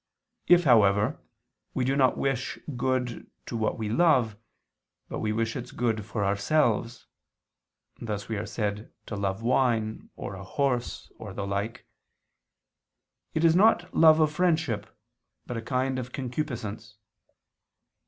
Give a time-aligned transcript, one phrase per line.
[0.47, 1.19] If, however,
[1.75, 4.35] we do not wish good to what we love,
[5.09, 7.05] but wish its good for ourselves,
[8.01, 11.85] (thus we are said to love wine, or a horse, or the like),
[13.35, 14.87] it is love not of friendship,
[15.45, 16.97] but of a kind of concupiscence.